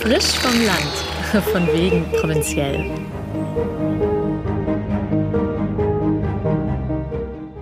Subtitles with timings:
[0.00, 2.90] Frisch vom Land, von wegen provinziell.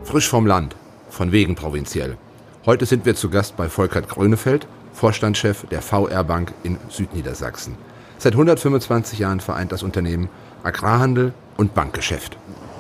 [0.05, 0.77] Frisch vom Land,
[1.09, 2.19] von wegen provinziell.
[2.67, 7.77] Heute sind wir zu Gast bei Volkert Grönefeld, Vorstandschef der VR Bank in Südniedersachsen.
[8.19, 10.29] Seit 125 Jahren vereint das Unternehmen
[10.63, 12.37] Agrarhandel und Bankgeschäft.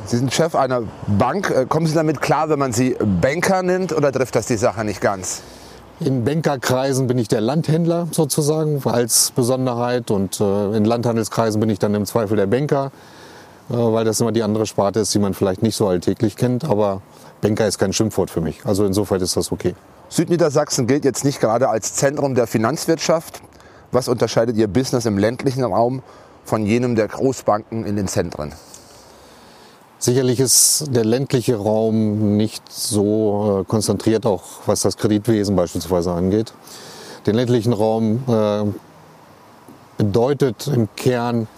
[0.07, 1.51] Sie sind Chef einer Bank.
[1.51, 4.85] Äh, kommen Sie damit klar, wenn man Sie Banker nennt oder trifft das die Sache
[4.85, 5.43] nicht ganz?
[6.01, 11.79] In Bankerkreisen bin ich der Landhändler sozusagen als Besonderheit und äh, in Landhandelskreisen bin ich
[11.79, 12.91] dann im Zweifel der Banker,
[13.71, 16.65] äh, weil das immer die andere Sparte ist, die man vielleicht nicht so alltäglich kennt.
[16.65, 17.01] Aber
[17.43, 18.67] Banker ist kein Schimpfwort für mich.
[18.67, 19.77] Also insofern ist das okay.
[20.09, 23.41] Südniedersachsen gilt jetzt nicht gerade als Zentrum der Finanzwirtschaft.
[23.93, 26.03] Was unterscheidet Ihr Business im ländlichen Raum
[26.45, 28.53] von jenem der Großbanken in den Zentren?
[30.05, 36.53] Sicherlich ist der ländliche Raum nicht so äh, konzentriert, auch was das Kreditwesen beispielsweise angeht.
[37.25, 38.65] Den ländlichen Raum äh,
[39.97, 41.49] bedeutet im Kern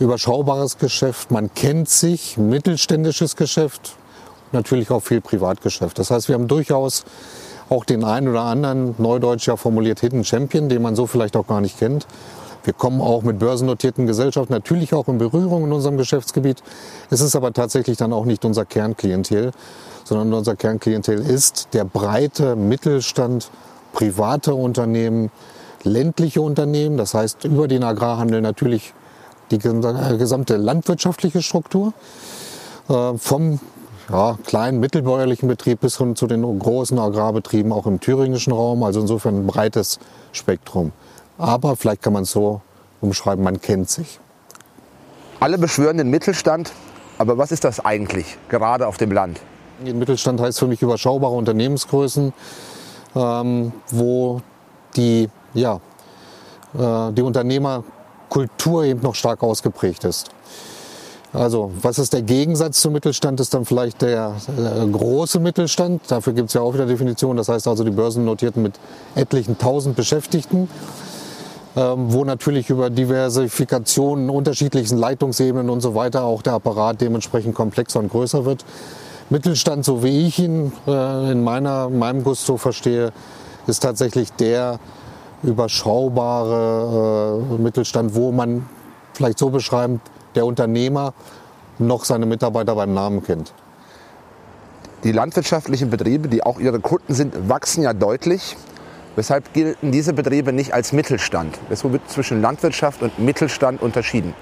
[0.00, 1.30] überschaubares Geschäft.
[1.30, 3.94] Man kennt sich, mittelständisches Geschäft,
[4.50, 6.00] natürlich auch viel Privatgeschäft.
[6.00, 7.04] Das heißt, wir haben durchaus
[7.68, 11.46] auch den einen oder anderen neudeutsch ja formuliert Hidden Champion, den man so vielleicht auch
[11.46, 12.08] gar nicht kennt.
[12.68, 16.62] Wir kommen auch mit börsennotierten Gesellschaften natürlich auch in Berührung in unserem Geschäftsgebiet.
[17.08, 19.52] Es ist aber tatsächlich dann auch nicht unser Kernklientel,
[20.04, 23.50] sondern unser Kernklientel ist der breite Mittelstand,
[23.94, 25.30] private Unternehmen,
[25.82, 28.92] ländliche Unternehmen, das heißt über den Agrarhandel natürlich
[29.50, 31.94] die gesamte landwirtschaftliche Struktur,
[32.90, 33.60] äh, vom
[34.10, 38.82] ja, kleinen, mittelbäuerlichen Betrieb bis hin zu den großen Agrarbetrieben auch im thüringischen Raum.
[38.82, 39.98] Also insofern ein breites
[40.32, 40.92] Spektrum.
[41.38, 42.60] Aber vielleicht kann man es so
[43.00, 44.18] umschreiben, man kennt sich.
[45.40, 46.72] Alle beschwören den Mittelstand,
[47.16, 49.40] aber was ist das eigentlich, gerade auf dem Land?
[49.86, 52.32] Den Mittelstand heißt für mich überschaubare Unternehmensgrößen,
[53.14, 54.40] ähm, wo
[54.96, 55.80] die, ja,
[56.76, 60.30] äh, die Unternehmerkultur eben noch stark ausgeprägt ist.
[61.32, 63.38] Also, was ist der Gegensatz zum Mittelstand?
[63.38, 66.02] Ist dann vielleicht der äh, große Mittelstand.
[66.08, 67.36] Dafür gibt es ja auch wieder Definitionen.
[67.36, 68.80] Das heißt also die Börsennotierten mit
[69.14, 70.68] etlichen tausend Beschäftigten.
[71.78, 78.00] Ähm, wo natürlich über Diversifikationen, unterschiedlichen Leitungsebenen und so weiter auch der Apparat dementsprechend komplexer
[78.00, 78.64] und größer wird.
[79.30, 83.12] Mittelstand, so wie ich ihn äh, in meiner, meinem Gusto verstehe,
[83.68, 84.80] ist tatsächlich der
[85.44, 88.66] überschaubare äh, Mittelstand, wo man
[89.12, 90.00] vielleicht so beschreibt,
[90.34, 91.14] der Unternehmer
[91.78, 93.54] noch seine Mitarbeiter beim Namen kennt.
[95.04, 98.56] Die landwirtschaftlichen Betriebe, die auch ihre Kunden sind, wachsen ja deutlich.
[99.18, 101.58] Weshalb gelten diese Betriebe nicht als Mittelstand?
[101.68, 104.32] Weshalb wird zwischen Landwirtschaft und Mittelstand unterschieden?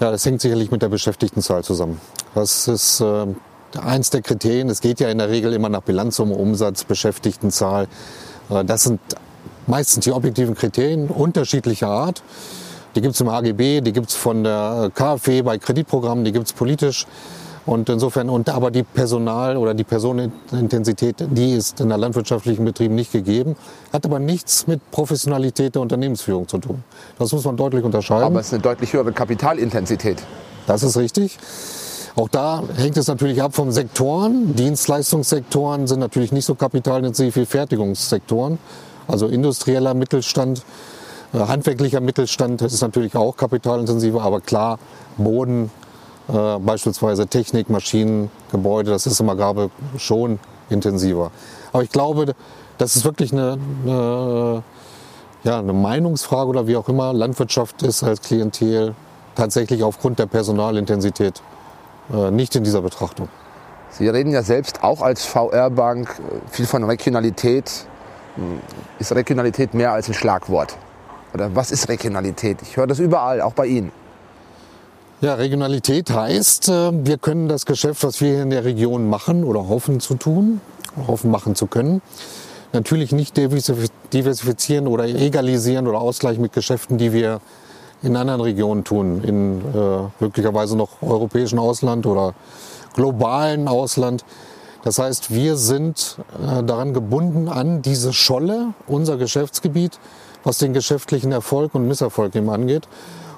[0.00, 2.00] Ja, das hängt sicherlich mit der Beschäftigtenzahl zusammen.
[2.34, 3.26] Das ist äh,
[3.78, 4.70] eins der Kriterien.
[4.70, 7.88] Es geht ja in der Regel immer nach Bilanzsumme, Umsatz, Beschäftigtenzahl.
[8.48, 9.00] Äh, das sind
[9.66, 12.22] meistens die objektiven Kriterien unterschiedlicher Art.
[12.94, 16.46] Die gibt es im AGB, die gibt es von der KfW bei Kreditprogrammen, die gibt
[16.46, 17.06] es politisch.
[17.66, 22.94] Und insofern, und aber die Personal- oder die Personenintensität, die ist in der landwirtschaftlichen Betrieben
[22.94, 23.56] nicht gegeben,
[23.92, 26.84] hat aber nichts mit Professionalität der Unternehmensführung zu tun.
[27.18, 28.24] Das muss man deutlich unterscheiden.
[28.24, 30.22] Aber es ist eine deutlich höhere Kapitalintensität.
[30.66, 31.38] Das ist richtig.
[32.16, 34.54] Auch da hängt es natürlich ab vom Sektoren.
[34.54, 38.58] Dienstleistungssektoren sind natürlich nicht so kapitalintensiv wie Fertigungssektoren.
[39.08, 40.62] Also industrieller Mittelstand,
[41.32, 44.78] äh, handwerklicher Mittelstand ist natürlich auch kapitalintensiver, aber klar,
[45.16, 45.70] Boden,
[46.28, 50.38] äh, beispielsweise Technik, Maschinen, Gebäude, das ist im Agrarbe schon
[50.70, 51.30] intensiver.
[51.72, 52.34] Aber ich glaube,
[52.78, 54.62] das ist wirklich eine, eine,
[55.44, 57.12] ja, eine Meinungsfrage oder wie auch immer.
[57.12, 58.94] Landwirtschaft ist als Klientel
[59.34, 61.42] tatsächlich aufgrund der Personalintensität
[62.12, 63.28] äh, nicht in dieser Betrachtung.
[63.90, 67.86] Sie reden ja selbst auch als VR-Bank äh, viel von Regionalität.
[68.36, 68.60] Hm,
[68.98, 70.76] ist Regionalität mehr als ein Schlagwort?
[71.34, 72.58] Oder was ist Regionalität?
[72.62, 73.92] Ich höre das überall, auch bei Ihnen.
[75.24, 79.42] Ja, Regionalität heißt, äh, wir können das Geschäft, was wir hier in der Region machen
[79.42, 80.60] oder hoffen zu tun,
[81.06, 82.02] hoffen machen zu können,
[82.74, 87.40] natürlich nicht diversifizieren oder egalisieren oder ausgleichen mit Geschäften, die wir
[88.02, 92.34] in anderen Regionen tun, in äh, möglicherweise noch europäischen Ausland oder
[92.92, 94.26] globalen Ausland.
[94.82, 99.98] Das heißt, wir sind äh, daran gebunden an diese Scholle, unser Geschäftsgebiet,
[100.42, 102.86] was den geschäftlichen Erfolg und Misserfolg eben angeht.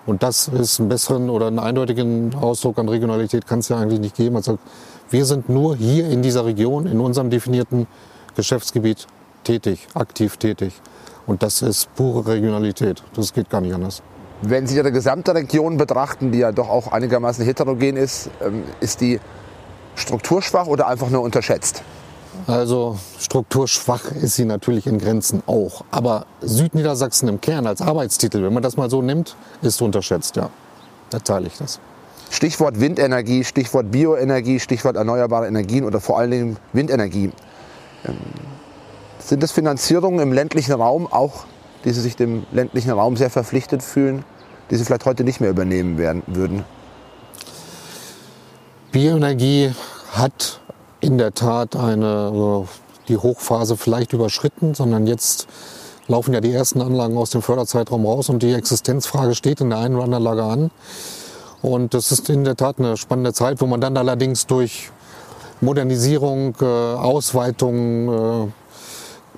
[0.06, 4.00] Und das ist einen besseren oder einen eindeutigen Ausdruck an Regionalität kann es ja eigentlich
[4.00, 4.36] nicht geben.
[4.36, 4.58] Also
[5.10, 7.88] wir sind nur hier in dieser Region, in unserem definierten
[8.36, 9.06] Geschäftsgebiet
[9.42, 10.80] tätig, aktiv tätig.
[11.26, 13.02] Und das ist pure Regionalität.
[13.14, 14.02] Das geht gar nicht anders.
[14.42, 19.00] Wenn Sie Ihre gesamte Region betrachten, die ja doch auch einigermaßen heterogen ist, ähm, ist
[19.00, 19.18] die
[19.96, 21.82] strukturschwach oder einfach nur unterschätzt?
[22.46, 25.84] Also strukturschwach ist sie natürlich in Grenzen auch.
[25.90, 30.50] Aber Südniedersachsen im Kern als Arbeitstitel, wenn man das mal so nimmt, ist unterschätzt, ja.
[31.10, 31.80] Da teile ich das.
[32.30, 37.30] Stichwort Windenergie, Stichwort Bioenergie, Stichwort erneuerbare Energien oder vor allen Dingen Windenergie.
[38.04, 38.16] Ähm,
[39.18, 41.44] sind das Finanzierungen im ländlichen Raum auch,
[41.84, 44.24] die Sie sich dem ländlichen Raum sehr verpflichtet fühlen,
[44.70, 46.64] die Sie vielleicht heute nicht mehr übernehmen werden, würden?
[48.92, 49.72] Bioenergie
[50.12, 50.60] hat
[51.06, 55.46] in der Tat eine, äh, die Hochphase vielleicht überschritten, sondern jetzt
[56.08, 59.78] laufen ja die ersten Anlagen aus dem Förderzeitraum raus und die Existenzfrage steht in der
[59.78, 60.70] einen oder anderen Lage an.
[61.62, 64.90] Und das ist in der Tat eine spannende Zeit, wo man dann allerdings durch
[65.60, 68.48] Modernisierung, äh, Ausweitung, äh,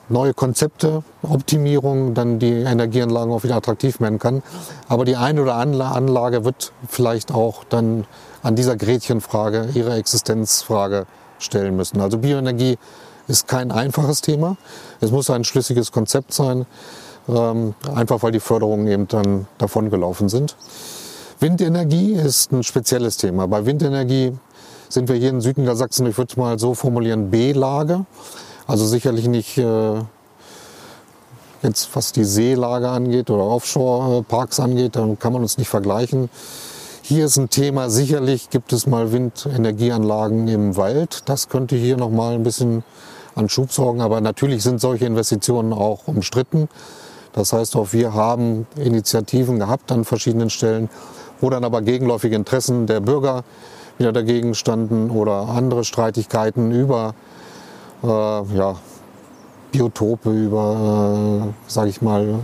[0.09, 4.43] neue Konzepte, Optimierung, dann die Energieanlagen auch wieder attraktiv werden kann.
[4.89, 8.07] Aber die eine oder andere Anlage wird vielleicht auch dann
[8.43, 11.07] an dieser Gretchenfrage, ihre Existenzfrage
[11.39, 12.01] stellen müssen.
[12.01, 12.79] Also Bioenergie
[13.27, 14.57] ist kein einfaches Thema.
[15.01, 16.67] Es muss ein schlüssiges Konzept sein,
[17.29, 20.57] ähm, einfach weil die Förderungen eben dann davongelaufen sind.
[21.41, 23.47] Windenergie ist ein spezielles Thema.
[23.47, 24.37] Bei Windenergie
[24.89, 28.07] sind wir hier in Süden der Sachsen, ich würde mal so formulieren, B-Lage.
[28.67, 30.01] Also sicherlich nicht äh,
[31.63, 36.29] jetzt was die Seelage angeht oder Offshore-Parks angeht, dann kann man uns nicht vergleichen.
[37.09, 41.23] Hier ist ein Thema, sicherlich gibt es mal Windenergieanlagen im Wald.
[41.25, 42.85] Das könnte hier noch mal ein bisschen
[43.35, 44.03] an Schub sorgen.
[44.03, 46.69] Aber natürlich sind solche Investitionen auch umstritten.
[47.33, 50.91] Das heißt auch, wir haben Initiativen gehabt an verschiedenen Stellen,
[51.41, 53.43] wo dann aber gegenläufige Interessen der Bürger
[53.97, 57.15] wieder dagegen standen oder andere Streitigkeiten über
[58.03, 58.77] äh, ja,
[59.73, 62.35] Biotope, über, äh, sage ich mal,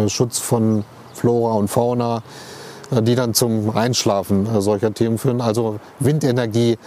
[0.00, 2.22] äh, Schutz von Flora und Fauna,
[2.90, 5.40] die dann zum Einschlafen äh, solcher Themen führen.
[5.40, 6.78] Also Windenergie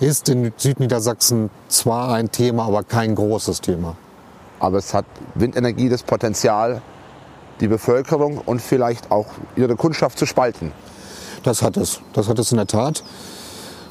[0.00, 3.96] ist in Südniedersachsen zwar ein Thema, aber kein großes Thema.
[4.60, 6.82] Aber es hat Windenergie das Potenzial,
[7.60, 9.26] die Bevölkerung und vielleicht auch
[9.56, 10.72] ihre Kundschaft zu spalten.
[11.42, 12.00] Das hat es.
[12.12, 13.02] Das hat es in der Tat.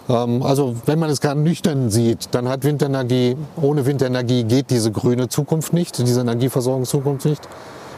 [0.08, 4.92] Ähm, also wenn man es gar nüchtern sieht, dann hat Windenergie, ohne Windenergie geht diese
[4.92, 7.48] grüne Zukunft nicht, diese Energieversorgungszukunft nicht.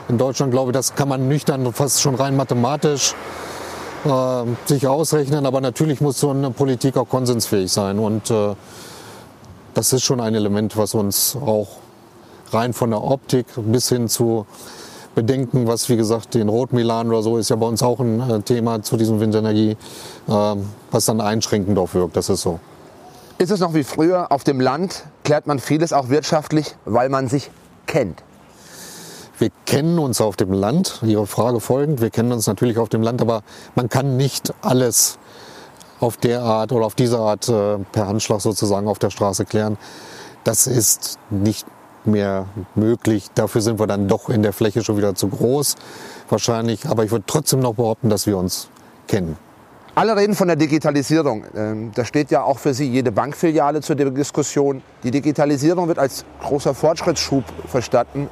[0.08, 3.14] In Deutschland glaube ich, das kann man nüchtern fast schon rein mathematisch
[4.08, 8.56] äh, sich ausrechnen, aber natürlich muss so eine Politik auch konsensfähig sein und äh,
[9.74, 11.68] das ist schon ein Element, was uns auch
[12.52, 14.46] rein von der Optik bis hin zu
[15.14, 18.42] bedenken, was wie gesagt den Rotmilan oder so ist ja bei uns auch ein äh,
[18.42, 19.76] Thema zu diesem Windenergie,
[20.30, 22.16] ähm, was dann einschränkend auch wirkt.
[22.16, 22.60] Das ist so.
[23.40, 24.32] Ist es noch wie früher?
[24.32, 27.52] Auf dem Land klärt man vieles auch wirtschaftlich, weil man sich
[27.86, 28.24] kennt.
[29.40, 33.04] Wir kennen uns auf dem Land, Ihre Frage folgend, wir kennen uns natürlich auf dem
[33.04, 33.44] Land, aber
[33.76, 35.20] man kann nicht alles
[36.00, 39.78] auf der Art oder auf diese Art äh, per Handschlag sozusagen auf der Straße klären.
[40.44, 41.68] Das ist nicht
[42.04, 43.28] mehr möglich.
[43.36, 45.76] Dafür sind wir dann doch in der Fläche schon wieder zu groß
[46.30, 46.88] wahrscheinlich.
[46.88, 48.70] Aber ich würde trotzdem noch behaupten, dass wir uns
[49.08, 49.38] kennen.
[49.96, 51.44] Alle reden von der Digitalisierung.
[51.56, 54.82] Ähm, da steht ja auch für Sie jede Bankfiliale zur Diskussion.
[55.04, 58.30] Die Digitalisierung wird als großer Fortschrittsschub verstanden.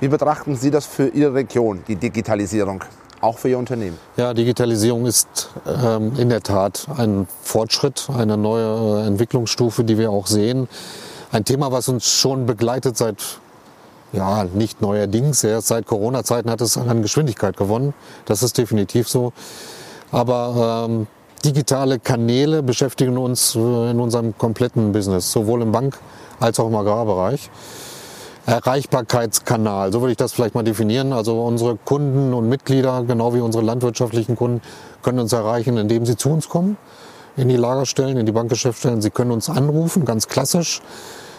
[0.00, 2.84] Wie betrachten Sie das für Ihre Region, die Digitalisierung,
[3.20, 3.98] auch für Ihr Unternehmen?
[4.16, 10.10] Ja, Digitalisierung ist ähm, in der Tat ein Fortschritt, eine neue äh, Entwicklungsstufe, die wir
[10.10, 10.68] auch sehen
[11.30, 13.38] ein Thema, was uns schon begleitet seit,
[14.12, 17.94] ja, nicht neuerdings, erst seit Corona-Zeiten hat es an Geschwindigkeit gewonnen.
[18.24, 19.32] Das ist definitiv so.
[20.10, 21.06] Aber ähm,
[21.44, 25.98] digitale Kanäle beschäftigen uns äh, in unserem kompletten Business, sowohl im Bank-
[26.40, 27.50] als auch im Agrarbereich.
[28.48, 31.12] Erreichbarkeitskanal, so würde ich das vielleicht mal definieren.
[31.12, 34.62] Also unsere Kunden und Mitglieder, genau wie unsere landwirtschaftlichen Kunden,
[35.02, 36.78] können uns erreichen, indem sie zu uns kommen,
[37.36, 39.02] in die Lagerstellen, in die Bankgeschäftsstellen.
[39.02, 40.80] Sie können uns anrufen, ganz klassisch.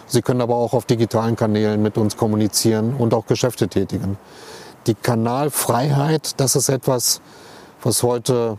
[0.06, 4.16] Sie können aber auch auf digitalen Kanälen mit uns kommunizieren und auch Geschäfte tätigen.
[4.86, 7.20] Die Kanalfreiheit, das ist etwas,
[7.82, 8.56] was heute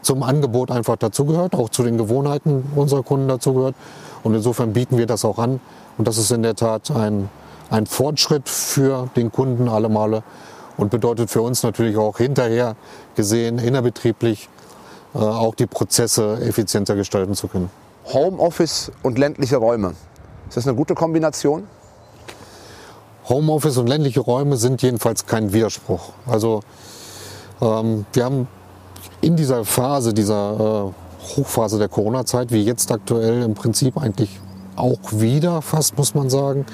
[0.00, 3.74] zum Angebot einfach dazugehört, auch zu den Gewohnheiten unserer Kunden dazugehört.
[4.22, 5.58] Und insofern bieten wir das auch an.
[5.98, 7.28] Und das ist in der Tat ein,
[7.70, 10.22] ein Fortschritt für den Kunden alle Male
[10.76, 12.76] und bedeutet für uns natürlich auch hinterher
[13.14, 14.48] gesehen, innerbetrieblich,
[15.14, 17.70] äh, auch die Prozesse effizienter gestalten zu können.
[18.06, 19.94] Homeoffice und ländliche Räume.
[20.48, 21.66] Ist das eine gute Kombination?
[23.28, 26.10] Homeoffice und ländliche Räume sind jedenfalls kein Widerspruch.
[26.26, 26.62] Also
[27.60, 28.48] ähm, wir haben
[29.20, 34.40] in dieser Phase, dieser äh, Hochphase der Corona-Zeit, wie jetzt aktuell im Prinzip eigentlich
[34.74, 36.66] auch wieder, fast muss man sagen,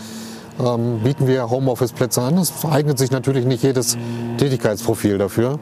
[0.58, 2.38] ähm, bieten wir Homeoffice-Plätze an.
[2.38, 3.96] Es eignet sich natürlich nicht jedes
[4.38, 5.58] Tätigkeitsprofil dafür.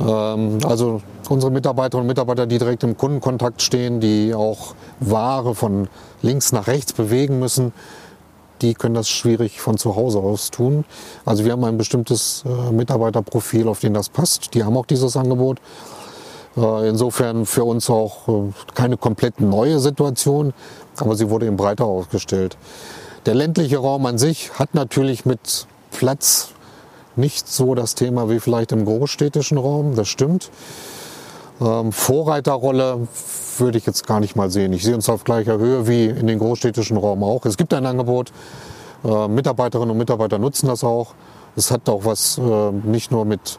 [0.00, 5.88] Ähm, also unsere Mitarbeiterinnen und Mitarbeiter, die direkt im Kundenkontakt stehen, die auch Ware von
[6.22, 7.72] links nach rechts bewegen müssen,
[8.62, 10.84] die können das schwierig von zu Hause aus tun.
[11.24, 14.54] Also wir haben ein bestimmtes äh, Mitarbeiterprofil, auf den das passt.
[14.54, 15.60] Die haben auch dieses Angebot.
[16.56, 20.52] Äh, insofern für uns auch äh, keine komplett neue Situation,
[20.96, 22.56] aber sie wurde eben breiter aufgestellt.
[23.28, 26.52] Der ländliche Raum an sich hat natürlich mit Platz
[27.14, 30.50] nicht so das Thema wie vielleicht im großstädtischen Raum, das stimmt.
[31.60, 33.06] Ähm, Vorreiterrolle
[33.58, 34.72] würde ich jetzt gar nicht mal sehen.
[34.72, 37.44] Ich sehe uns auf gleicher Höhe wie in den großstädtischen Raum auch.
[37.44, 38.32] Es gibt ein Angebot,
[39.04, 41.12] äh, Mitarbeiterinnen und Mitarbeiter nutzen das auch.
[41.54, 43.58] Es hat auch was äh, nicht nur mit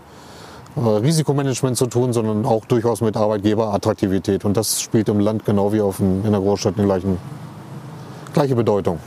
[0.78, 4.46] äh, Risikomanagement zu tun, sondern auch durchaus mit Arbeitgeberattraktivität.
[4.46, 7.20] Und das spielt im Land genau wie auf dem, in der Großstadt die gleichen,
[8.34, 8.98] gleiche Bedeutung.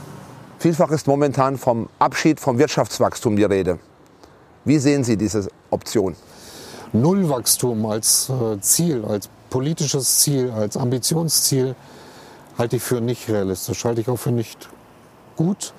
[0.63, 3.79] Vielfach ist momentan vom Abschied vom Wirtschaftswachstum die Rede.
[4.63, 6.15] Wie sehen Sie diese Option?
[6.93, 11.75] Nullwachstum als äh, Ziel, als politisches Ziel, als Ambitionsziel
[12.57, 14.69] halte ich für nicht realistisch, halte ich auch für nicht
[15.35, 15.73] gut,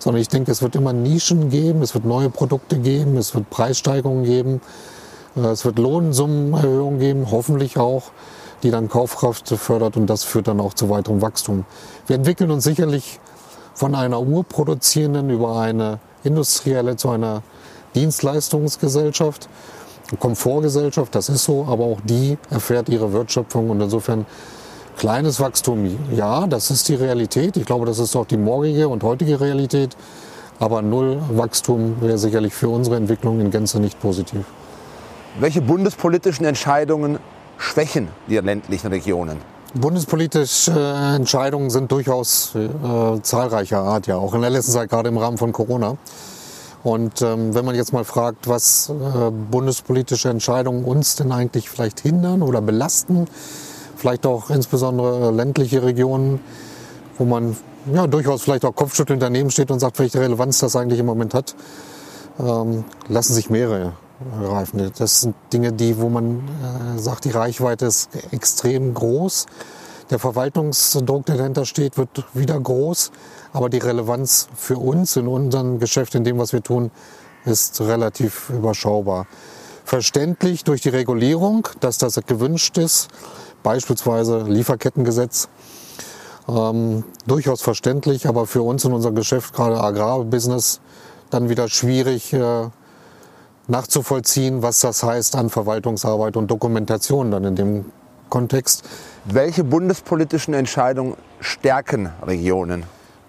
[0.00, 3.48] sondern ich denke, es wird immer Nischen geben, es wird neue Produkte geben, es wird
[3.50, 4.60] Preissteigerungen geben,
[5.36, 8.10] äh, es wird Lohnsummenerhöhungen geben, hoffentlich auch,
[8.64, 11.64] die dann Kaufkraft fördert und das führt dann auch zu weiterem Wachstum.
[12.08, 13.20] Wir entwickeln uns sicherlich
[13.74, 17.42] von einer urproduzierenden über eine industrielle zu einer
[17.94, 19.48] Dienstleistungsgesellschaft,
[20.18, 24.26] Komfortgesellschaft, das ist so, aber auch die erfährt ihre Wertschöpfung und insofern
[24.96, 27.56] kleines Wachstum, ja, das ist die Realität.
[27.56, 29.96] Ich glaube, das ist auch die morgige und heutige Realität.
[30.60, 34.44] Aber null Wachstum wäre sicherlich für unsere Entwicklung in Gänze nicht positiv.
[35.40, 37.18] Welche bundespolitischen Entscheidungen
[37.58, 39.53] schwächen die ländlichen Regionen?
[39.74, 40.70] Bundespolitische
[41.16, 45.36] Entscheidungen sind durchaus äh, zahlreicher Art, ja, auch in der letzten Zeit, gerade im Rahmen
[45.36, 45.96] von Corona.
[46.84, 51.98] Und ähm, wenn man jetzt mal fragt, was äh, bundespolitische Entscheidungen uns denn eigentlich vielleicht
[52.00, 53.26] hindern oder belasten,
[53.96, 56.38] vielleicht auch insbesondere ländliche Regionen,
[57.18, 57.56] wo man
[57.92, 61.34] ja, durchaus vielleicht auch kopfschüttelnd daneben steht und sagt, welche Relevanz das eigentlich im Moment
[61.34, 61.56] hat,
[62.38, 63.92] ähm, lassen sich mehrere
[64.40, 64.92] greifen.
[64.98, 69.46] Das sind Dinge, die, wo man äh, sagt, die Reichweite ist extrem groß.
[70.10, 73.10] Der Verwaltungsdruck, der dahinter steht, wird wieder groß.
[73.52, 76.90] Aber die Relevanz für uns in unserem Geschäft, in dem, was wir tun,
[77.44, 79.26] ist relativ überschaubar.
[79.84, 83.08] Verständlich durch die Regulierung, dass das gewünscht ist,
[83.62, 85.48] beispielsweise Lieferkettengesetz,
[86.48, 90.80] ähm, durchaus verständlich, aber für uns in unserem Geschäft, gerade Agrarbusiness,
[91.30, 92.68] dann wieder schwierig äh,
[93.68, 97.84] nachzuvollziehen, was das heißt an Verwaltungsarbeit und Dokumentation dann in dem
[98.28, 98.84] Kontext.
[99.24, 102.84] Welche bundespolitischen Entscheidungen stärken Regionen?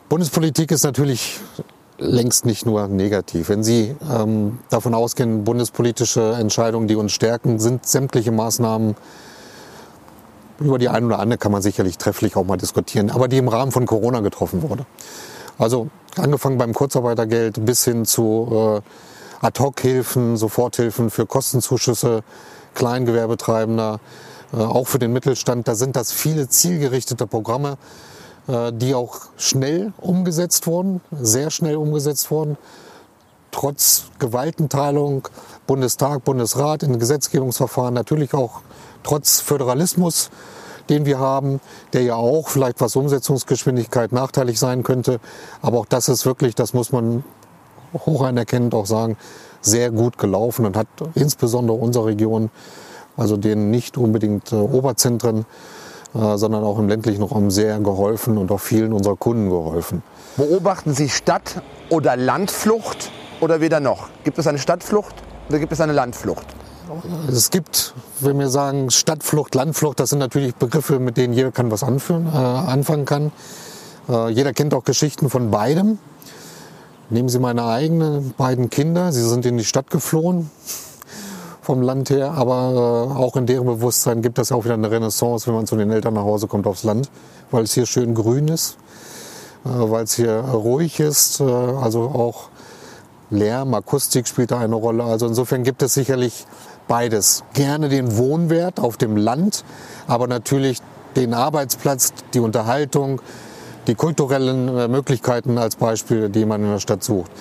[0.10, 1.40] Bundespolitik ist natürlich
[1.98, 3.50] längst nicht nur negativ.
[3.50, 8.96] Wenn Sie ähm, davon ausgehen, bundespolitische Entscheidungen, die uns stärken, sind sämtliche Maßnahmen,
[10.60, 13.48] über die eine oder andere kann man sicherlich trefflich auch mal diskutieren, aber die im
[13.48, 14.86] Rahmen von Corona getroffen wurde.
[15.58, 15.88] Also
[16.18, 18.90] angefangen beim Kurzarbeitergeld bis hin zu äh,
[19.46, 22.24] Ad-Hoc-Hilfen, Soforthilfen für Kostenzuschüsse,
[22.74, 24.00] Kleingewerbetreibender,
[24.52, 25.68] äh, auch für den Mittelstand.
[25.68, 27.78] Da sind das viele zielgerichtete Programme,
[28.48, 32.58] äh, die auch schnell umgesetzt wurden, sehr schnell umgesetzt wurden,
[33.52, 35.28] trotz Gewaltenteilung,
[35.68, 38.62] Bundestag, Bundesrat in Gesetzgebungsverfahren, natürlich auch
[39.04, 40.32] trotz Föderalismus,
[40.90, 41.62] den wir haben,
[41.94, 45.20] der ja auch vielleicht was Umsetzungsgeschwindigkeit nachteilig sein könnte.
[45.62, 47.24] Aber auch das ist wirklich, das muss man
[48.06, 49.18] hoch anerkennend auch sagen,
[49.62, 52.50] sehr gut gelaufen und hat insbesondere unserer Region,
[53.18, 55.46] also den nicht unbedingt äh, Oberzentren,
[56.14, 60.04] äh, sondern auch im ländlichen Raum sehr geholfen und auch vielen unserer Kunden geholfen.
[60.38, 63.12] Beobachten Sie Stadt- oder Landflucht
[63.42, 64.10] oder weder noch?
[64.24, 65.16] Gibt es eine Stadtflucht
[65.50, 66.46] oder gibt es eine Landflucht?
[67.28, 71.72] Es gibt, wenn wir sagen Stadtflucht, Landflucht, das sind natürlich Begriffe, mit denen jeder kann
[71.72, 73.32] was anführen, äh, anfangen kann.
[74.08, 75.98] Äh, jeder kennt auch Geschichten von beidem.
[77.10, 80.50] Nehmen Sie meine eigenen beiden Kinder, sie sind in die Stadt geflohen
[81.62, 85.46] vom Land her, aber äh, auch in deren Bewusstsein gibt es auch wieder eine Renaissance,
[85.46, 87.12] wenn man zu den Eltern nach Hause kommt aufs Land,
[87.52, 88.78] weil es hier schön grün ist,
[89.66, 92.50] äh, weil es hier ruhig ist, äh, also auch
[93.30, 95.04] Lärm, Akustik spielt da eine Rolle.
[95.04, 96.46] Also insofern gibt es sicherlich
[96.88, 97.44] beides.
[97.54, 99.64] Gerne den Wohnwert auf dem Land,
[100.08, 100.82] aber natürlich
[101.16, 103.22] den Arbeitsplatz, die Unterhaltung,
[103.88, 107.32] die kulturellen äh, Möglichkeiten als Beispiel, die man in der Stadt sucht.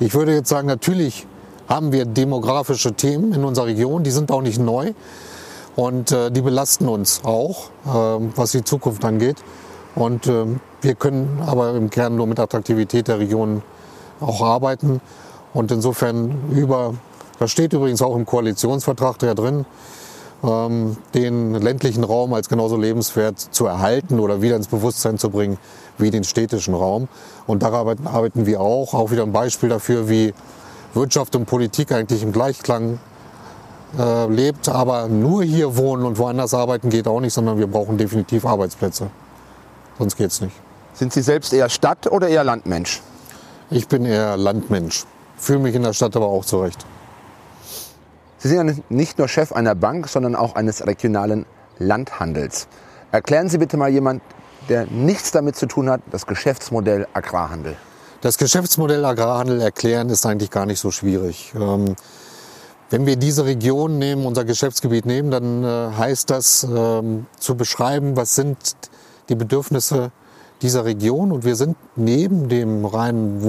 [0.00, 1.26] Ich würde jetzt sagen, natürlich
[1.68, 4.92] haben wir demografische Themen in unserer Region, die sind auch nicht neu
[5.76, 7.90] und äh, die belasten uns auch, äh,
[8.36, 9.36] was die Zukunft angeht.
[9.94, 10.44] Und äh,
[10.80, 13.62] wir können aber im Kern nur mit Attraktivität der Region
[14.20, 15.00] auch arbeiten.
[15.52, 16.94] Und insofern über,
[17.38, 19.66] das steht übrigens auch im Koalitionsvertrag ja drin,
[20.42, 25.58] den ländlichen Raum als genauso lebenswert zu erhalten oder wieder ins Bewusstsein zu bringen
[25.98, 27.08] wie den städtischen Raum.
[27.46, 28.94] Und daran arbeiten wir auch.
[28.94, 30.32] Auch wieder ein Beispiel dafür, wie
[30.94, 33.00] Wirtschaft und Politik eigentlich im Gleichklang
[33.98, 34.68] äh, lebt.
[34.68, 39.10] Aber nur hier wohnen und woanders arbeiten geht auch nicht, sondern wir brauchen definitiv Arbeitsplätze.
[39.98, 40.54] Sonst geht's nicht.
[40.94, 43.02] Sind Sie selbst eher Stadt- oder eher Landmensch?
[43.70, 45.04] Ich bin eher Landmensch.
[45.36, 46.86] Fühle mich in der Stadt aber auch zurecht.
[48.38, 51.44] Sie sind ja nicht nur Chef einer Bank, sondern auch eines regionalen
[51.78, 52.68] Landhandels.
[53.10, 54.22] Erklären Sie bitte mal jemand,
[54.68, 57.76] der nichts damit zu tun hat, das Geschäftsmodell Agrarhandel.
[58.20, 61.52] Das Geschäftsmodell Agrarhandel erklären ist eigentlich gar nicht so schwierig.
[61.54, 61.96] Ähm,
[62.90, 68.16] wenn wir diese Region nehmen, unser Geschäftsgebiet nehmen, dann äh, heißt das ähm, zu beschreiben,
[68.16, 68.56] was sind
[69.28, 70.10] die Bedürfnisse
[70.62, 71.32] dieser Region.
[71.32, 73.42] Und wir sind neben dem reinen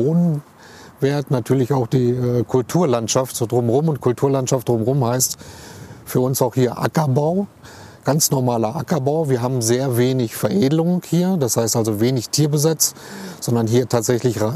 [1.00, 3.90] Wohnwert natürlich auch die äh, Kulturlandschaft so drumherum.
[3.90, 5.38] Und Kulturlandschaft drumherum heißt
[6.06, 7.48] für uns auch hier Ackerbau.
[8.04, 9.30] Ganz normaler Ackerbau.
[9.30, 12.96] Wir haben sehr wenig Veredelung hier, das heißt also wenig Tierbesatz,
[13.40, 14.52] sondern hier tatsächlich äh,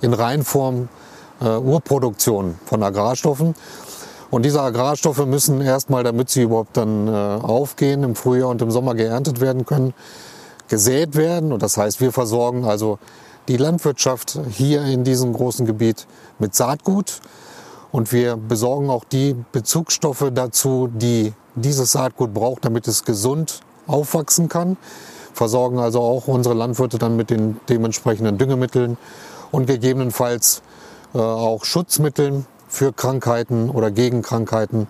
[0.00, 0.88] in Reinform
[1.40, 3.54] äh, Urproduktion von Agrarstoffen.
[4.30, 8.70] Und diese Agrarstoffe müssen erstmal, damit sie überhaupt dann äh, aufgehen, im Frühjahr und im
[8.70, 9.94] Sommer geerntet werden können,
[10.68, 11.52] gesät werden.
[11.52, 12.98] Und das heißt, wir versorgen also
[13.48, 16.06] die Landwirtschaft hier in diesem großen Gebiet
[16.38, 17.20] mit Saatgut.
[17.92, 24.48] Und wir besorgen auch die Bezugsstoffe dazu, die dieses Saatgut braucht, damit es gesund aufwachsen
[24.48, 24.76] kann.
[25.32, 28.96] Versorgen also auch unsere Landwirte dann mit den dementsprechenden Düngemitteln
[29.50, 30.62] und gegebenenfalls
[31.14, 34.88] äh, auch Schutzmitteln für Krankheiten oder gegen Krankheiten.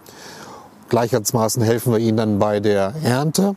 [0.89, 3.57] Gleichermaßen helfen wir ihnen dann bei der Ernte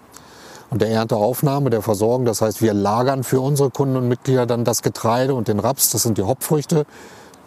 [0.69, 2.25] und der Ernteaufnahme, der Versorgung.
[2.25, 5.91] Das heißt, wir lagern für unsere Kunden und Mitglieder dann das Getreide und den Raps.
[5.91, 6.85] Das sind die Hauptfrüchte.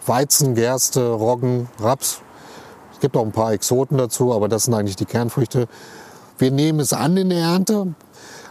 [0.05, 2.21] Weizen, Gerste, Roggen, Raps.
[2.93, 5.67] Es gibt auch ein paar Exoten dazu, aber das sind eigentlich die Kernfrüchte.
[6.37, 7.93] Wir nehmen es an in der Ernte,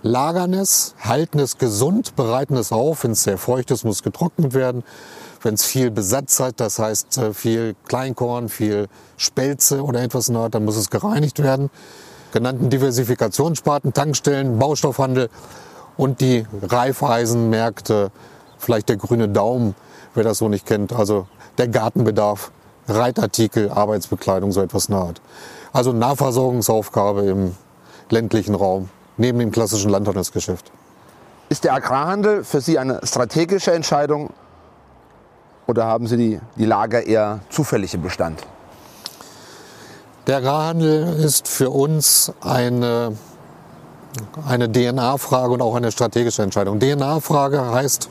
[0.02, 3.02] lagern es, halten es gesund, bereiten es auf.
[3.02, 4.84] Wenn es sehr feucht ist, muss getrocknet werden
[5.42, 10.34] wenn es viel Besatz hat, das heißt äh, viel Kleinkorn, viel Spelze oder etwas in
[10.34, 11.70] der Art, dann muss es gereinigt werden.
[12.32, 15.28] Genannten Diversifikationssparten, Tankstellen, Baustoffhandel
[15.96, 18.10] und die Reifeisenmärkte,
[18.58, 19.74] vielleicht der grüne Daumen,
[20.14, 21.26] wer das so nicht kennt, also
[21.58, 22.52] der Gartenbedarf,
[22.88, 25.20] Reitartikel, Arbeitsbekleidung, so etwas Art.
[25.72, 27.54] Also Nahversorgungsaufgabe im
[28.10, 30.70] ländlichen Raum, neben dem klassischen Landhandelsgeschäft.
[31.48, 34.30] Ist der Agrarhandel für Sie eine strategische Entscheidung
[35.66, 38.46] oder haben Sie die, die Lager eher zufällig im Bestand?
[40.26, 43.16] Der Agrarhandel ist für uns eine,
[44.46, 46.78] eine DNA-Frage und auch eine strategische Entscheidung.
[46.78, 48.08] DNA-Frage heißt,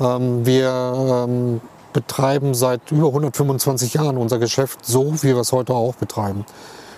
[0.00, 1.60] ähm, wir ähm,
[1.92, 6.46] betreiben seit über 125 Jahren unser Geschäft so, wie wir es heute auch betreiben.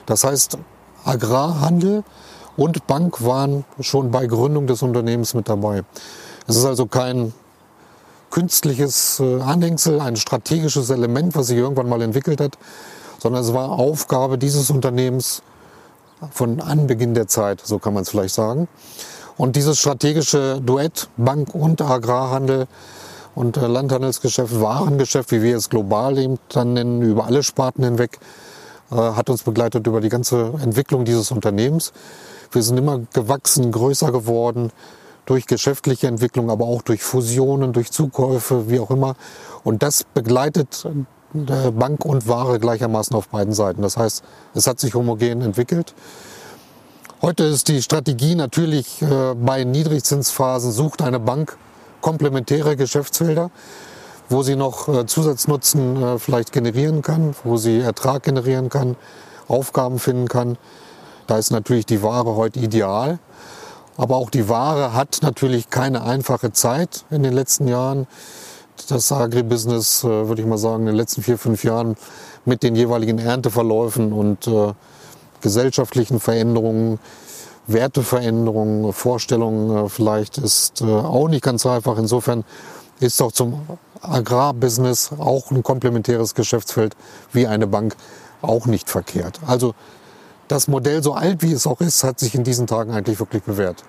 [0.07, 0.59] Das heißt,
[1.05, 2.05] Agrarhandel
[2.57, 5.83] und Bank waren schon bei Gründung des Unternehmens mit dabei.
[6.47, 7.33] Es ist also kein
[8.31, 12.59] künstliches äh, Anhängsel, ein strategisches Element, was sich irgendwann mal entwickelt hat,
[13.25, 15.43] sondern es war Aufgabe dieses Unternehmens
[16.31, 18.69] von Anbeginn der Zeit, so kann man es vielleicht sagen.
[19.39, 22.67] Und dieses strategische Duett Bank und Agrarhandel
[23.35, 28.19] und äh, Landhandelsgeschäft, Warengeschäft, wie wir es global eben dann nennen, über alle Sparten hinweg,
[28.91, 31.95] äh, hat uns begleitet über die ganze Entwicklung dieses Unternehmens.
[32.53, 34.71] Wir sind immer gewachsen, größer geworden,
[35.25, 39.17] durch geschäftliche Entwicklung, aber auch durch Fusionen, durch Zukäufe, wie auch immer.
[39.63, 40.87] Und das begleitet
[41.35, 43.83] Bank und Ware gleichermaßen auf beiden Seiten.
[43.83, 44.23] Das heißt,
[44.55, 45.95] es hat sich homogen entwickelt.
[47.21, 51.57] Heute ist die Strategie natürlich äh, bei Niedrigzinsphasen sucht eine Bank
[52.01, 53.51] komplementäre Geschäftsfelder,
[54.29, 58.97] wo sie noch äh, Zusatznutzen vielleicht generieren kann, wo sie Ertrag generieren kann,
[59.49, 60.57] Aufgaben finden kann.
[61.27, 63.19] Da ist natürlich die Ware heute ideal.
[63.97, 68.07] Aber auch die Ware hat natürlich keine einfache Zeit in den letzten Jahren.
[68.89, 71.97] Das Agribusiness, äh, würde ich mal sagen, in den letzten vier, fünf Jahren
[72.45, 74.73] mit den jeweiligen Ernteverläufen und äh,
[75.41, 76.99] gesellschaftlichen Veränderungen,
[77.67, 81.99] Werteveränderungen, Vorstellungen äh, vielleicht ist auch nicht ganz einfach.
[81.99, 82.45] Insofern
[83.01, 83.61] ist auch zum
[84.03, 86.95] Agrarbusiness auch ein komplementäres Geschäftsfeld
[87.33, 87.97] wie eine Bank
[88.43, 89.41] auch nicht verkehrt.
[89.47, 89.75] Also
[90.49, 93.43] das Modell, so alt wie es auch ist, hat sich in diesen Tagen eigentlich wirklich
[93.43, 93.83] bewährt.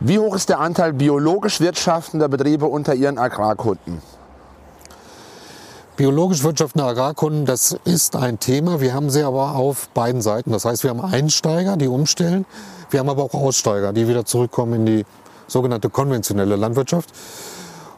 [0.00, 4.02] Wie hoch ist der Anteil biologisch wirtschaftender Betriebe unter Ihren Agrarkunden?
[5.96, 8.80] Biologisch wirtschaftende Agrarkunden, das ist ein Thema.
[8.80, 10.52] Wir haben sie aber auf beiden Seiten.
[10.52, 12.46] Das heißt, wir haben Einsteiger, die umstellen.
[12.88, 15.04] Wir haben aber auch Aussteiger, die wieder zurückkommen in die
[15.46, 17.10] sogenannte konventionelle Landwirtschaft.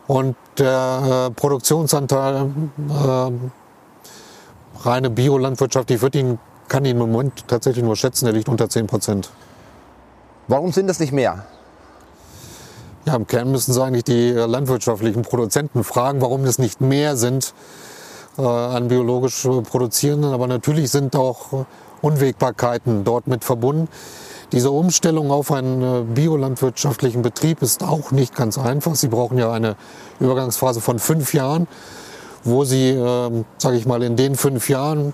[0.09, 2.51] Und der äh, Produktionsanteil
[2.88, 3.31] äh,
[4.85, 6.38] reine Biolandwirtschaft, ich würde ihn
[6.73, 9.31] kann ihn im Moment tatsächlich nur schätzen, der liegt unter 10 Prozent.
[10.49, 11.45] Warum sind es nicht mehr?
[13.05, 17.17] Ja, im Kern müssen Sie eigentlich die äh, landwirtschaftlichen Produzenten fragen, warum es nicht mehr
[17.17, 17.53] sind
[18.38, 20.33] äh, an biologisch produzierenden.
[20.33, 21.65] Aber natürlich sind auch äh,
[22.01, 23.88] Unwägbarkeiten dort mit verbunden.
[24.53, 28.95] Diese Umstellung auf einen äh, biolandwirtschaftlichen Betrieb ist auch nicht ganz einfach.
[28.95, 29.75] Sie brauchen ja eine
[30.21, 31.67] Übergangsphase von fünf Jahren,
[32.45, 35.12] wo Sie, äh, sage ich mal, in den fünf Jahren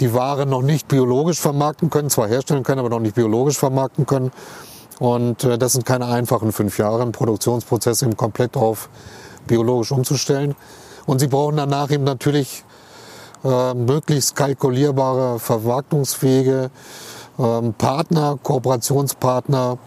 [0.00, 4.06] die Ware noch nicht biologisch vermarkten können, zwar herstellen können, aber noch nicht biologisch vermarkten
[4.06, 4.30] können.
[4.98, 8.88] Und äh, das sind keine einfachen fünf Jahre, einen Produktionsprozess eben komplett auf
[9.46, 10.54] biologisch umzustellen.
[11.06, 12.64] Und Sie brauchen danach eben natürlich
[13.44, 16.70] äh, möglichst kalkulierbare Vermarktungswege,
[17.38, 19.78] äh, Partner, Kooperationspartner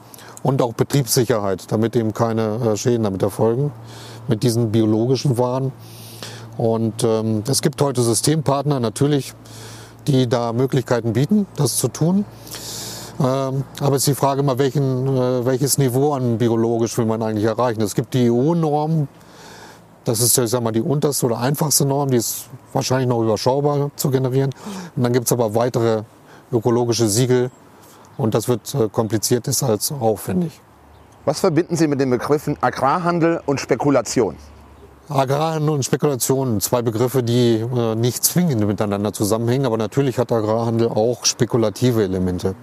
[0.43, 3.71] und auch Betriebssicherheit, damit eben keine äh, Schäden damit erfolgen
[4.27, 5.71] mit diesen biologischen Waren.
[6.57, 9.33] Und ähm, es gibt heute Systempartner natürlich,
[10.07, 12.25] die da Möglichkeiten bieten, das zu tun.
[13.21, 17.21] Ähm, aber es ist die Frage mal, welchen, äh, welches Niveau an biologisch will man
[17.21, 17.81] eigentlich erreichen.
[17.81, 19.07] Es gibt die EU-Norm,
[20.05, 23.91] das ist ich sag mal, die unterste oder einfachste Norm, die ist wahrscheinlich noch überschaubar
[23.95, 24.49] zu generieren.
[24.95, 26.01] Und dann gibt es aber weitere
[26.51, 27.51] ökologische Siegel
[28.17, 30.59] und das wird äh, kompliziert, ist als aufwendig.
[31.25, 34.35] Was verbinden Sie mit den Begriffen Agrarhandel und Spekulation?
[35.09, 40.87] Agrarhandel und Spekulation, zwei Begriffe, die äh, nicht zwingend miteinander zusammenhängen, aber natürlich hat Agrarhandel
[40.87, 42.55] auch spekulative Elemente.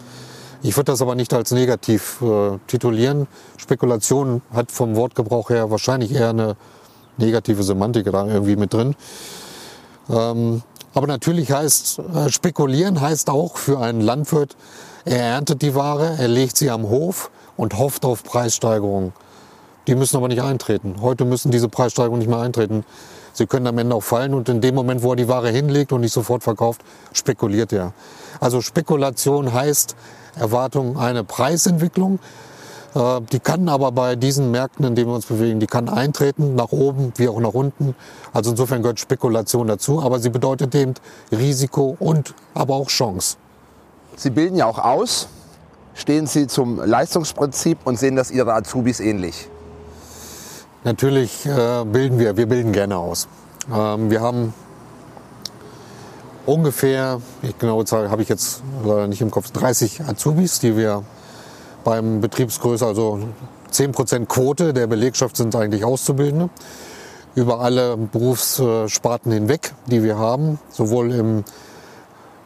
[0.61, 3.29] Ich würde das aber nicht als negativ äh, titulieren.
[3.59, 6.57] Spekulation hat vom Wortgebrauch her wahrscheinlich eher eine
[7.16, 8.97] negative Semantik da irgendwie mit drin.
[10.11, 10.62] Ähm,
[10.94, 14.57] aber natürlich heißt, äh, spekulieren heißt auch für einen Landwirt,
[15.05, 19.12] er erntet die Ware, er legt sie am Hof und hofft auf Preissteigerungen.
[19.87, 20.97] Die müssen aber nicht eintreten.
[21.01, 22.85] Heute müssen diese Preissteigerungen nicht mehr eintreten.
[23.33, 25.92] Sie können am Ende auch fallen und in dem Moment, wo er die Ware hinlegt
[25.92, 27.92] und nicht sofort verkauft, spekuliert er.
[28.40, 29.94] Also Spekulation heißt
[30.36, 32.18] Erwartung eine Preisentwicklung,
[32.94, 36.54] äh, die kann aber bei diesen Märkten, in denen wir uns bewegen, die kann eintreten,
[36.54, 37.94] nach oben wie auch nach unten.
[38.32, 40.94] Also insofern gehört Spekulation dazu, aber sie bedeutet eben
[41.30, 43.36] Risiko und aber auch Chance.
[44.16, 45.28] Sie bilden ja auch aus.
[45.94, 49.48] Stehen Sie zum Leistungsprinzip und sehen das Ihre Azubis ähnlich?
[50.84, 53.26] Natürlich äh, bilden wir, wir bilden gerne aus.
[53.72, 54.54] Ähm, wir haben
[56.48, 58.62] ungefähr, ich genaue Zahl habe ich jetzt
[59.08, 61.04] nicht im Kopf, 30 Azubis, die wir
[61.84, 63.20] beim Betriebsgröße, also
[63.72, 66.48] 10% Quote der Belegschaft sind eigentlich Auszubildende.
[67.34, 71.44] Über alle Berufssparten hinweg, die wir haben, sowohl im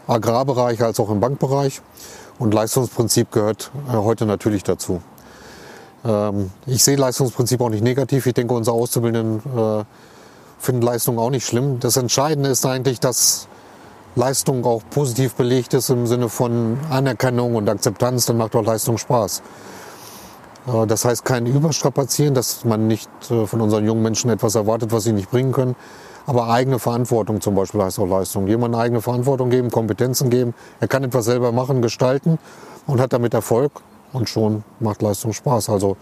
[0.07, 1.81] Agrarbereich als auch im Bankbereich.
[2.39, 5.01] Und Leistungsprinzip gehört äh, heute natürlich dazu.
[6.05, 8.27] Ähm, ich sehe Leistungsprinzip auch nicht negativ.
[8.27, 9.85] Ich denke, unsere Auszubildenden äh,
[10.59, 11.79] finden Leistung auch nicht schlimm.
[11.81, 13.49] Das Entscheidende ist eigentlich, dass
[14.15, 18.99] Leistung auch positiv belegt ist im Sinne von Anerkennung und Akzeptanz, dann macht auch Leistung
[18.99, 19.43] Spaß.
[20.67, 24.93] Äh, das heißt kein Überstrapazieren, dass man nicht äh, von unseren jungen Menschen etwas erwartet,
[24.93, 25.77] was sie nicht bringen können.
[26.27, 28.47] Aber eigene Verantwortung zum Beispiel heißt auch Leistung.
[28.47, 30.55] Jemand eigene Verantwortung geben, Kompetenzen geben.
[30.79, 32.39] Er kann etwas selber machen, gestalten
[32.87, 33.73] und hat damit Erfolg.
[34.13, 35.71] Und schon macht Leistung Spaß.
[35.71, 35.97] Also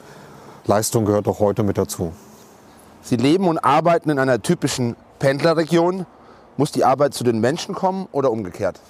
[0.66, 2.12] Leistung gehört auch heute mit dazu.
[3.02, 6.06] Sie leben und arbeiten in einer typischen Pendlerregion
[6.56, 8.80] muss die Arbeit zu den Menschen kommen oder umgekehrt?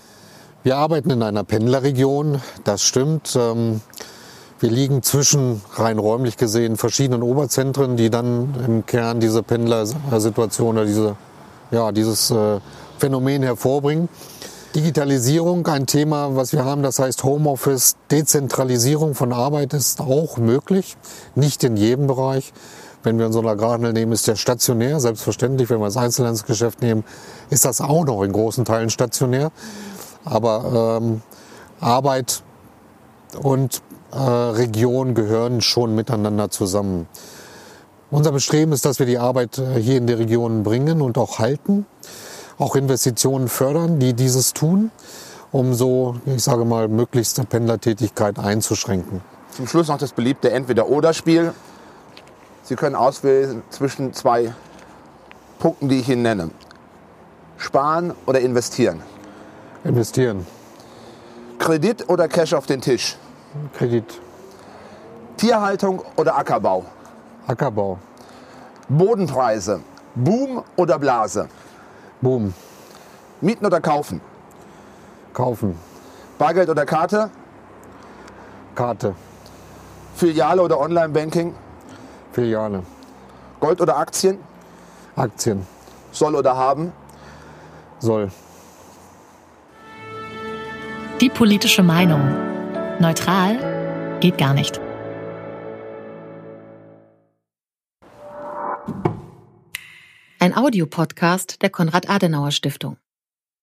[0.63, 3.35] Wir arbeiten in einer Pendlerregion, das stimmt.
[3.35, 3.81] Ähm,
[4.59, 10.85] wir liegen zwischen rein räumlich gesehen verschiedenen Oberzentren, die dann im Kern diese Pendlersituation oder
[10.85, 11.17] diese,
[11.71, 12.61] ja, dieses äh,
[12.99, 14.11] Phänomen hervorbringen.
[14.75, 20.97] Digitalisierung, ein Thema, was wir haben, das heißt Homeoffice, Dezentralisierung von Arbeit ist auch möglich,
[21.35, 22.53] nicht in jedem Bereich.
[23.03, 25.71] Wenn wir unseren Agrarhandel nehmen, ist der stationär, selbstverständlich.
[25.71, 27.05] Wenn wir das Einzelhandelsgeschäft nehmen,
[27.49, 29.51] ist das auch noch in großen Teilen stationär.
[30.25, 31.23] Aber ähm,
[31.81, 32.43] Arbeit
[33.43, 33.83] und
[34.13, 37.07] äh, Region gehören schon miteinander zusammen.
[38.11, 41.39] Unser Bestreben ist, dass wir die Arbeit äh, hier in der Region bringen und auch
[41.39, 41.87] halten,
[42.59, 44.91] auch Investitionen fördern, die dieses tun,
[45.53, 49.23] um so, ich sage mal, möglichste Pendlertätigkeit einzuschränken.
[49.53, 51.53] Zum Schluss noch das beliebte Entweder-Oder-Spiel.
[52.71, 54.55] Sie können auswählen zwischen zwei
[55.59, 56.51] Punkten, die ich Ihnen nenne.
[57.57, 59.03] Sparen oder investieren?
[59.83, 60.47] Investieren.
[61.59, 63.17] Kredit oder Cash auf den Tisch?
[63.77, 64.21] Kredit.
[65.37, 66.85] Tierhaltung oder Ackerbau?
[67.49, 67.99] Ackerbau.
[68.89, 69.81] Bodenpreise,
[70.15, 71.49] Boom oder Blase?
[72.21, 72.55] Boom.
[73.41, 74.21] Mieten oder kaufen?
[75.35, 75.77] Kaufen.
[76.39, 77.31] Bargeld oder Karte?
[78.77, 79.17] Karte.
[80.15, 81.53] Filiale oder Online-Banking?
[82.33, 82.83] Filiale.
[83.61, 84.39] Gold oder Aktien?
[85.17, 85.67] Aktien.
[86.13, 86.93] Soll oder haben?
[87.99, 88.31] Soll.
[91.21, 92.23] Die politische Meinung.
[92.99, 94.81] Neutral geht gar nicht.
[100.39, 102.97] Ein Audiopodcast der Konrad-Adenauer-Stiftung.